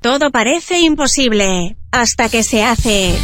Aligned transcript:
Todo 0.00 0.30
parece 0.30 0.78
imposible, 0.78 1.76
hasta 1.90 2.28
que 2.28 2.44
se 2.44 2.62
hace. 2.62 3.16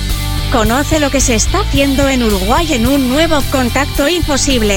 Conoce 0.51 0.99
lo 0.99 1.09
que 1.09 1.21
se 1.21 1.37
está 1.37 1.61
haciendo 1.61 2.09
en 2.09 2.25
Uruguay 2.25 2.67
en 2.73 2.89
un 2.89 3.11
nuevo 3.11 3.41
contacto 3.53 4.09
imposible. 4.09 4.77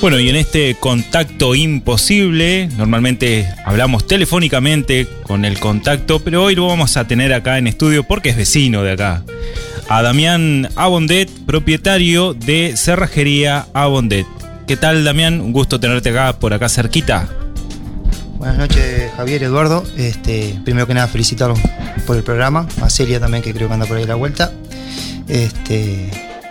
Bueno, 0.00 0.18
y 0.18 0.30
en 0.30 0.36
este 0.36 0.76
contacto 0.80 1.54
imposible, 1.54 2.70
normalmente 2.78 3.46
hablamos 3.66 4.06
telefónicamente 4.06 5.06
con 5.24 5.44
el 5.44 5.60
contacto, 5.60 6.20
pero 6.20 6.44
hoy 6.44 6.54
lo 6.54 6.68
vamos 6.68 6.96
a 6.96 7.06
tener 7.06 7.34
acá 7.34 7.58
en 7.58 7.66
estudio 7.66 8.04
porque 8.04 8.30
es 8.30 8.36
vecino 8.38 8.82
de 8.82 8.92
acá. 8.92 9.22
A 9.88 10.02
Damián 10.02 10.68
Abondet, 10.76 11.30
propietario 11.46 12.34
de 12.34 12.74
Cerrajería 12.76 13.66
Abondet. 13.74 14.26
¿Qué 14.66 14.76
tal, 14.76 15.04
Damián? 15.04 15.40
Un 15.40 15.52
gusto 15.52 15.78
tenerte 15.78 16.08
acá 16.08 16.38
por 16.38 16.54
acá 16.54 16.68
cerquita. 16.68 17.28
Buenas 18.38 18.56
noches, 18.56 19.12
Javier 19.16 19.42
Eduardo. 19.42 19.84
Este, 19.96 20.58
primero 20.64 20.86
que 20.86 20.94
nada, 20.94 21.06
felicitarlos 21.06 21.58
por 22.06 22.16
el 22.16 22.22
programa. 22.22 22.66
A 22.80 22.88
Celia 22.88 23.20
también, 23.20 23.42
que 23.42 23.52
creo 23.52 23.68
que 23.68 23.74
anda 23.74 23.86
por 23.86 23.98
ahí 23.98 24.04
a 24.04 24.08
la 24.08 24.14
vuelta. 24.14 24.52
Este, 25.28 26.10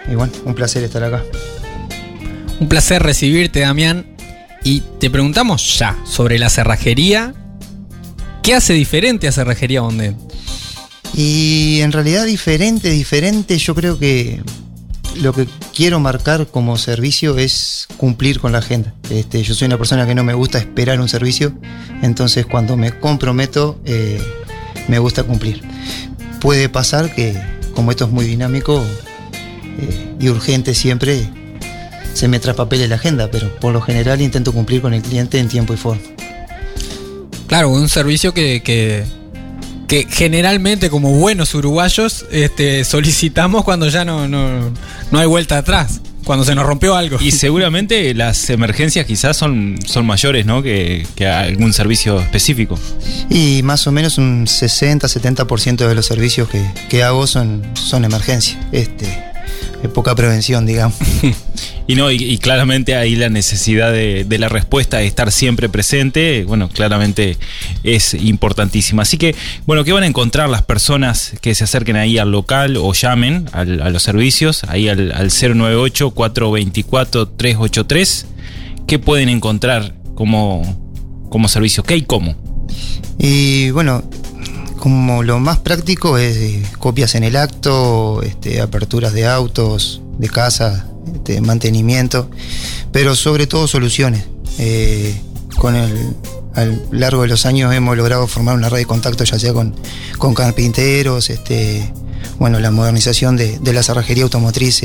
y 0.10 0.16
bueno, 0.16 0.32
un 0.46 0.54
placer 0.54 0.84
estar 0.84 1.04
acá. 1.04 1.24
Un 2.60 2.70
placer 2.70 3.02
recibirte, 3.02 3.62
Damián. 3.62 4.06
Y 4.64 4.82
te 5.00 5.10
preguntamos 5.10 5.78
ya 5.80 5.98
sobre 6.06 6.38
la 6.38 6.50
cerrajería. 6.50 7.34
¿Qué 8.44 8.54
hace 8.54 8.74
diferente 8.74 9.28
a 9.28 9.32
Cerrajería 9.32 9.82
Bondet? 9.82 10.16
Y 11.16 11.82
en 11.82 11.92
realidad 11.92 12.26
diferente, 12.26 12.90
diferente, 12.90 13.58
yo 13.58 13.76
creo 13.76 14.00
que 14.00 14.42
lo 15.16 15.34
que 15.34 15.48
quiero 15.76 16.00
marcar 16.00 16.48
como 16.48 16.78
servicio 16.78 17.38
es 17.38 17.88
cumplir 17.98 18.40
con 18.40 18.52
la 18.52 18.60
agenda. 18.60 18.94
Este, 19.10 19.44
yo 19.44 19.54
soy 19.54 19.68
una 19.68 19.78
persona 19.78 20.08
que 20.08 20.16
no 20.16 20.24
me 20.24 20.34
gusta 20.34 20.58
esperar 20.58 21.00
un 21.00 21.10
servicio, 21.10 21.54
entonces 22.02 22.46
cuando 22.46 22.78
me 22.78 22.92
comprometo 23.00 23.80
eh, 23.86 24.22
me 24.88 25.00
gusta 25.00 25.24
cumplir. 25.24 25.62
Puede 26.40 26.68
pasar 26.70 27.14
que 27.14 27.40
como 27.74 27.92
esto 27.92 28.06
es 28.06 28.12
muy 28.12 28.26
dinámico 28.26 28.84
eh, 29.80 30.16
y 30.20 30.30
urgente 30.30 30.74
siempre, 30.74 31.30
se 32.14 32.28
me 32.28 32.40
traspapele 32.40 32.88
la 32.88 32.96
agenda, 32.96 33.30
pero 33.32 33.54
por 33.60 33.74
lo 33.74 33.82
general 33.82 34.22
intento 34.22 34.54
cumplir 34.54 34.82
con 34.82 34.94
el 34.94 35.02
cliente 35.02 35.40
en 35.40 35.48
tiempo 35.48 35.74
y 35.74 35.78
forma. 35.78 36.02
Claro, 37.48 37.70
un 37.70 37.90
servicio 37.90 38.34
que, 38.34 38.62
que, 38.64 39.04
que 39.94 40.08
generalmente 40.10 40.90
como 40.90 41.12
buenos 41.12 41.54
uruguayos 41.54 42.26
este, 42.32 42.84
solicitamos 42.84 43.64
cuando 43.64 43.88
ya 43.90 44.04
no, 44.04 44.28
no, 44.28 44.72
no 45.12 45.20
hay 45.20 45.28
vuelta 45.28 45.60
atrás, 45.60 46.02
cuando 46.24 46.44
se 46.44 46.56
nos 46.56 46.66
rompió 46.66 46.96
algo. 46.96 47.20
Y 47.22 47.30
seguramente 47.30 48.12
las 48.16 48.50
emergencias 48.50 49.06
quizás 49.06 49.38
son, 49.38 49.78
son 49.86 50.08
mayores, 50.08 50.48
¿no? 50.48 50.64
Que, 50.64 51.06
que 51.14 51.28
algún 51.28 51.74
servicio 51.74 52.20
específico. 52.20 52.80
Y 53.30 53.62
más 53.62 53.86
o 53.86 53.92
menos 53.92 54.18
un 54.18 54.48
60-70% 54.48 55.88
de 55.88 55.94
los 55.94 56.08
servicios 56.08 56.50
que, 56.50 56.66
que 56.90 57.04
hago 57.04 57.28
son, 57.28 57.62
son 57.76 58.04
emergencias. 58.04 58.58
Este, 58.72 59.33
poca 59.90 60.16
prevención, 60.16 60.66
digamos. 60.66 60.96
Y 61.86 61.96
no, 61.96 62.10
y, 62.10 62.16
y 62.16 62.38
claramente 62.38 62.96
ahí 62.96 63.18
la 63.18 63.28
necesidad 63.28 63.92
de, 63.92 64.24
de 64.24 64.38
la 64.40 64.48
respuesta 64.48 65.00
de 65.00 65.06
estar 65.06 65.34
siempre 65.34 65.68
presente, 65.68 66.46
bueno, 66.48 66.70
claramente 66.70 67.38
es 67.84 68.14
importantísima. 68.14 69.02
Así 69.02 69.18
que, 69.18 69.36
bueno, 69.66 69.84
¿qué 69.84 69.92
van 69.92 70.04
a 70.04 70.08
encontrar 70.08 70.48
las 70.50 70.62
personas 70.62 71.34
que 71.42 71.54
se 71.54 71.66
acerquen 71.66 71.98
ahí 71.98 72.18
al 72.18 72.32
local 72.32 72.78
o 72.78 72.94
llamen 72.94 73.50
al- 73.52 73.82
a 73.82 73.90
los 73.90 74.02
servicios, 74.02 74.64
ahí 74.70 74.88
al, 74.88 75.12
al 75.12 75.30
098-424-383? 75.30 78.26
¿Qué 78.88 79.00
pueden 79.00 79.30
encontrar 79.30 79.96
como, 80.16 81.26
como 81.30 81.48
servicio? 81.48 81.84
¿Qué 81.84 81.98
y 81.98 82.02
cómo? 82.04 82.36
Y 83.18 83.72
bueno, 83.72 84.04
como 84.84 85.24
lo 85.24 85.40
más 85.40 85.60
práctico 85.60 86.18
es 86.18 86.36
eh, 86.36 86.62
copias 86.78 87.16
en 87.16 87.24
el 87.24 87.38
acto, 87.38 88.22
este, 88.22 88.60
aperturas 88.60 89.14
de 89.14 89.26
autos, 89.26 90.02
de 90.18 90.28
casa, 90.28 90.88
este, 91.16 91.40
mantenimiento, 91.40 92.30
pero 92.92 93.16
sobre 93.16 93.48
todo 93.48 93.66
soluciones. 93.66 94.26
Eh, 94.58 95.16
con 95.56 95.78
el 95.78 96.18
a 96.54 96.66
lo 96.66 96.76
largo 96.92 97.22
de 97.22 97.30
los 97.30 97.46
años 97.46 97.74
hemos 97.74 97.96
logrado 97.96 98.28
formar 98.28 98.56
una 98.56 98.68
red 98.68 98.80
de 98.80 98.86
contacto 98.86 99.24
ya 99.24 99.40
sea 99.40 99.54
con, 99.54 99.74
con 100.18 100.34
carpinteros, 100.34 101.30
este, 101.30 101.90
bueno, 102.38 102.60
la 102.60 102.70
modernización 102.70 103.38
de, 103.38 103.60
la 103.64 103.84
cerrajería 103.84 104.26
automotriz, 104.26 104.82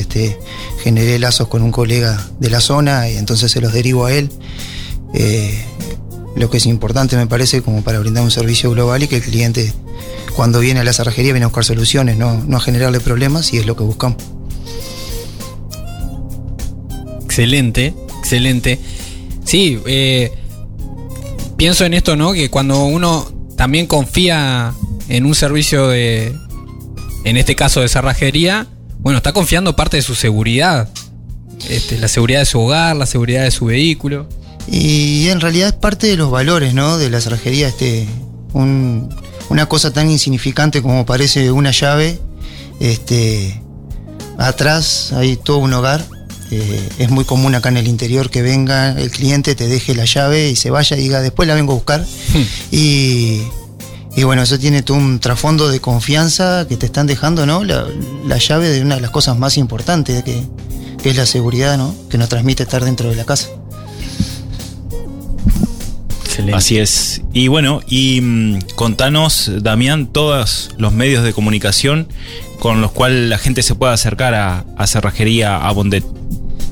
generé 0.84 1.18
lazos 1.18 1.48
con 1.48 1.60
un 1.62 1.72
colega 1.72 2.24
de 2.38 2.50
la 2.50 2.60
zona 2.60 3.10
y 3.10 3.16
entonces 3.16 3.50
se 3.50 3.60
los 3.60 3.72
derivo 3.72 4.06
a 4.06 4.12
él. 4.12 4.30
Eh, 5.12 5.64
lo 6.38 6.50
que 6.50 6.58
es 6.58 6.66
importante 6.66 7.16
me 7.16 7.26
parece 7.26 7.62
como 7.62 7.82
para 7.82 7.98
brindar 7.98 8.24
un 8.24 8.30
servicio 8.30 8.70
global 8.70 9.02
y 9.02 9.08
que 9.08 9.16
el 9.16 9.22
cliente 9.22 9.72
cuando 10.36 10.60
viene 10.60 10.80
a 10.80 10.84
la 10.84 10.92
cerrajería 10.92 11.32
viene 11.32 11.44
a 11.44 11.48
buscar 11.48 11.64
soluciones, 11.64 12.16
no, 12.16 12.42
no 12.44 12.56
a 12.56 12.60
generarle 12.60 13.00
problemas 13.00 13.52
y 13.52 13.58
es 13.58 13.66
lo 13.66 13.76
que 13.76 13.82
buscamos. 13.82 14.18
Excelente, 17.24 17.94
excelente. 18.18 18.78
Sí, 19.44 19.80
eh, 19.86 20.32
pienso 21.56 21.84
en 21.84 21.94
esto, 21.94 22.16
¿no? 22.16 22.32
Que 22.32 22.50
cuando 22.50 22.84
uno 22.84 23.30
también 23.56 23.86
confía 23.86 24.72
en 25.08 25.26
un 25.26 25.34
servicio 25.34 25.88
de, 25.88 26.34
en 27.24 27.36
este 27.36 27.56
caso 27.56 27.80
de 27.80 27.88
cerrajería, 27.88 28.66
bueno, 28.98 29.18
está 29.18 29.32
confiando 29.32 29.74
parte 29.76 29.96
de 29.96 30.02
su 30.02 30.14
seguridad. 30.14 30.88
Este, 31.68 31.98
la 31.98 32.08
seguridad 32.08 32.40
de 32.40 32.46
su 32.46 32.60
hogar, 32.60 32.96
la 32.96 33.06
seguridad 33.06 33.42
de 33.42 33.50
su 33.50 33.66
vehículo. 33.66 34.28
Y 34.70 35.28
en 35.28 35.40
realidad 35.40 35.68
es 35.68 35.74
parte 35.74 36.06
de 36.08 36.16
los 36.16 36.30
valores, 36.30 36.74
¿no? 36.74 36.98
De 36.98 37.10
la 37.10 37.20
cerrajería, 37.20 37.68
este, 37.68 38.06
un- 38.52 39.08
una 39.48 39.66
cosa 39.66 39.92
tan 39.92 40.10
insignificante 40.10 40.82
como 40.82 41.06
parece 41.06 41.50
una 41.52 41.70
llave, 41.70 42.20
este, 42.80 43.60
atrás 44.38 45.12
hay 45.12 45.36
todo 45.36 45.58
un 45.58 45.72
hogar. 45.72 46.04
eh, 46.50 46.88
es 46.98 47.10
muy 47.10 47.26
común 47.26 47.54
acá 47.54 47.68
en 47.68 47.76
el 47.76 47.86
interior 47.88 48.30
que 48.30 48.40
venga 48.40 48.92
el 48.98 49.10
cliente, 49.10 49.54
te 49.54 49.68
deje 49.68 49.94
la 49.94 50.06
llave 50.06 50.48
y 50.48 50.56
se 50.56 50.70
vaya 50.70 50.96
y 50.96 51.00
diga, 51.02 51.20
después 51.20 51.46
la 51.46 51.54
vengo 51.54 51.72
a 51.72 51.74
buscar. 51.76 52.06
Y, 52.70 53.42
y 54.16 54.22
bueno, 54.24 54.40
eso 54.42 54.58
tiene 54.58 54.82
todo 54.82 54.96
un 54.96 55.18
trasfondo 55.20 55.68
de 55.68 55.80
confianza 55.80 56.64
que 56.66 56.78
te 56.78 56.86
están 56.86 57.06
dejando, 57.06 57.44
¿no? 57.44 57.64
La, 57.64 57.86
la 58.26 58.38
llave 58.38 58.70
de 58.70 58.80
una 58.80 58.94
de 58.94 59.02
las 59.02 59.10
cosas 59.10 59.36
más 59.38 59.58
importantes 59.58 60.24
que, 60.24 60.42
que 61.02 61.10
es 61.10 61.16
la 61.16 61.26
seguridad, 61.26 61.76
¿no? 61.76 61.94
Que 62.08 62.16
nos 62.16 62.30
transmite 62.30 62.62
estar 62.62 62.82
dentro 62.82 63.10
de 63.10 63.16
la 63.16 63.24
casa. 63.24 63.48
Excelente. 66.38 66.56
Así 66.56 66.78
es. 66.78 67.22
Y 67.32 67.48
bueno, 67.48 67.80
y 67.88 68.20
mm, 68.20 68.58
contanos, 68.76 69.50
Damián, 69.60 70.06
todos 70.06 70.70
los 70.78 70.92
medios 70.92 71.24
de 71.24 71.32
comunicación 71.32 72.06
con 72.60 72.80
los 72.80 72.92
cuales 72.92 73.28
la 73.28 73.38
gente 73.38 73.62
se 73.62 73.74
pueda 73.74 73.92
acercar 73.92 74.34
a, 74.34 74.64
a 74.76 74.86
Cerrajería 74.86 75.56
Abondet. 75.56 76.04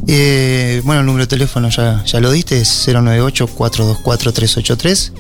Eh, 0.09 0.83
bueno, 0.85 1.01
el 1.01 1.07
número 1.07 1.25
de 1.25 1.29
teléfono 1.29 1.69
ya, 1.69 2.05
ya 2.05 2.21
lo 2.21 2.31
diste, 2.31 2.61
es 2.61 2.87
098-424-383. 2.89 5.13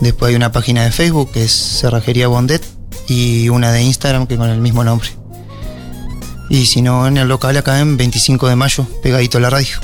Después 0.00 0.30
hay 0.30 0.36
una 0.36 0.50
página 0.50 0.84
de 0.84 0.92
Facebook 0.92 1.32
que 1.32 1.44
es 1.44 1.52
Cerrajería 1.52 2.28
Bondet 2.28 2.64
y 3.06 3.50
una 3.50 3.70
de 3.72 3.82
Instagram 3.82 4.26
que 4.26 4.38
con 4.38 4.48
el 4.48 4.60
mismo 4.60 4.82
nombre. 4.84 5.10
Y 6.48 6.64
si 6.66 6.80
no, 6.82 7.06
en 7.06 7.18
el 7.18 7.28
local 7.28 7.56
acá 7.56 7.78
en 7.80 7.96
25 7.96 8.48
de 8.48 8.56
mayo, 8.56 8.84
pegadito 9.02 9.38
a 9.38 9.40
la 9.42 9.50
radio. 9.50 9.76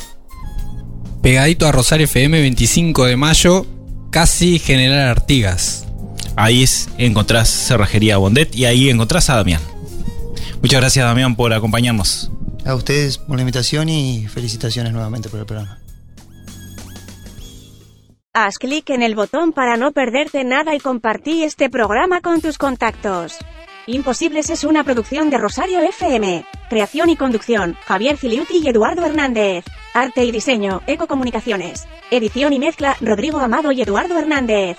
Pegadito 1.23 1.67
a 1.67 1.73
Rosario 1.73 2.05
FM, 2.07 2.41
25 2.41 3.05
de 3.05 3.17
mayo, 3.17 3.67
casi 4.11 4.59
General 4.59 5.09
Artigas. 5.09 5.87
Ahí 6.37 6.63
es, 6.63 6.89
encontrás 6.99 7.49
Cerrajería 7.49 8.19
Bondet 8.19 8.55
y 8.55 8.65
ahí 8.67 8.91
encontrás 8.91 9.31
a 9.31 9.37
Damián. 9.37 9.63
Muchas 10.61 10.81
gracias, 10.81 11.05
Damián, 11.05 11.37
por 11.37 11.53
acompañarnos. 11.53 12.31
A 12.65 12.75
ustedes 12.75 13.19
por 13.19 13.37
la 13.37 13.43
invitación 13.43 13.89
y 13.89 14.27
felicitaciones 14.27 14.93
nuevamente 14.93 15.29
por 15.29 15.41
el 15.41 15.47
programa. 15.47 15.79
Haz 18.35 18.59
clic 18.59 18.91
en 18.91 19.03
el 19.03 19.15
botón 19.15 19.53
para 19.53 19.79
no 19.79 19.93
perderte 19.93 20.45
nada 20.45 20.75
y 20.75 20.79
compartí 20.79 21.43
este 21.43 21.71
programa 21.71 22.21
con 22.21 22.43
tus 22.43 22.59
contactos. 22.59 23.39
Imposibles 23.87 24.51
es 24.51 24.65
una 24.65 24.85
producción 24.85 25.31
de 25.31 25.39
Rosario 25.39 25.81
FM. 25.81 26.45
Creación 26.69 27.11
y 27.11 27.17
conducción, 27.17 27.77
Javier 27.85 28.17
Filiuti 28.17 28.59
y 28.59 28.69
Eduardo 28.69 29.07
Hernández. 29.07 29.65
Arte 29.95 30.25
y 30.25 30.33
diseño, 30.33 30.83
Ecocomunicaciones. 30.89 31.87
Edición 32.11 32.53
y 32.53 32.59
mezcla, 32.59 32.97
Rodrigo 33.01 33.39
Amado 33.39 33.71
y 33.71 33.83
Eduardo 33.83 34.19
Hernández. 34.19 34.77